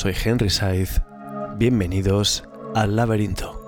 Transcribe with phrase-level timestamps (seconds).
[0.00, 1.02] Soy Henry Saiz.
[1.58, 2.42] Bienvenidos
[2.74, 3.60] al laberinto.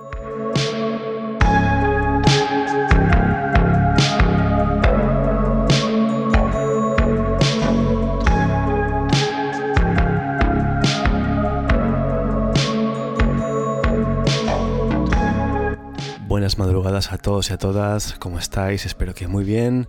[16.27, 18.87] Buenas madrugadas a todos y a todas, ¿cómo estáis?
[18.87, 19.87] Espero que muy bien.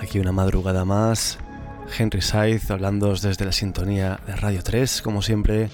[0.00, 1.40] Aquí una madrugada más
[1.96, 5.70] Henry Saiz hablando desde la sintonía de Radio 3, como siempre,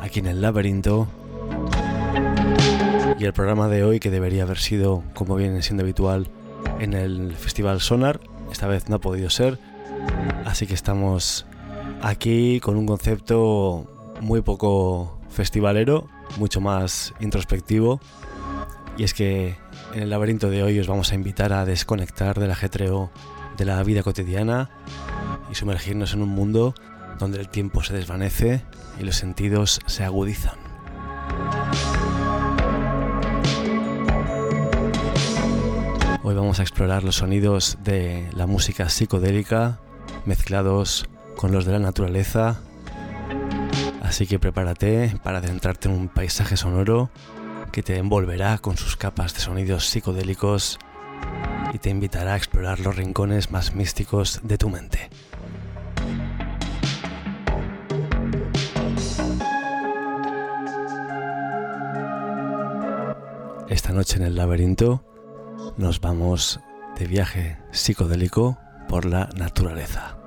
[0.00, 1.08] aquí en el laberinto.
[3.18, 6.28] Y el programa de hoy, que debería haber sido, como viene siendo habitual,
[6.80, 9.58] en el Festival Sonar, esta vez no ha podido ser.
[10.44, 11.46] Así que estamos
[12.02, 13.86] aquí con un concepto
[14.20, 16.08] muy poco festivalero,
[16.38, 18.00] mucho más introspectivo.
[18.96, 19.56] Y es que
[19.94, 23.10] en el laberinto de hoy os vamos a invitar a desconectar del ajetreo
[23.56, 24.70] de la vida cotidiana
[25.52, 26.74] y sumergirnos en un mundo
[27.18, 28.64] donde el tiempo se desvanece
[28.98, 30.56] y los sentidos se agudizan.
[36.22, 39.78] Hoy vamos a explorar los sonidos de la música psicodélica
[40.24, 42.60] mezclados con los de la naturaleza.
[44.02, 47.10] Así que prepárate para adentrarte en un paisaje sonoro
[47.72, 50.78] que te envolverá con sus capas de sonidos psicodélicos
[51.74, 55.10] y te invitará a explorar los rincones más místicos de tu mente.
[63.72, 65.02] Esta noche en el laberinto
[65.78, 66.60] nos vamos
[66.98, 70.21] de viaje psicodélico por la naturaleza.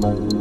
[0.00, 0.37] Bye.